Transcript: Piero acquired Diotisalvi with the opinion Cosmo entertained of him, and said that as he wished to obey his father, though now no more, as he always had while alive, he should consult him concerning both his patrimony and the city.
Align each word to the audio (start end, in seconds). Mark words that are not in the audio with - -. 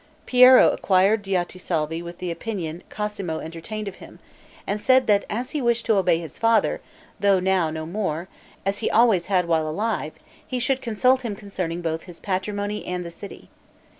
Piero 0.25 0.71
acquired 0.71 1.21
Diotisalvi 1.21 2.01
with 2.01 2.17
the 2.17 2.31
opinion 2.31 2.81
Cosmo 2.89 3.37
entertained 3.37 3.87
of 3.87 3.97
him, 3.97 4.17
and 4.65 4.81
said 4.81 5.05
that 5.05 5.25
as 5.29 5.51
he 5.51 5.61
wished 5.61 5.85
to 5.85 5.93
obey 5.95 6.17
his 6.17 6.39
father, 6.39 6.81
though 7.19 7.39
now 7.39 7.69
no 7.69 7.85
more, 7.85 8.27
as 8.65 8.79
he 8.79 8.89
always 8.89 9.27
had 9.27 9.45
while 9.45 9.67
alive, 9.69 10.13
he 10.47 10.57
should 10.57 10.81
consult 10.81 11.21
him 11.21 11.35
concerning 11.35 11.83
both 11.83 12.05
his 12.05 12.19
patrimony 12.19 12.83
and 12.83 13.05
the 13.05 13.11
city. 13.11 13.49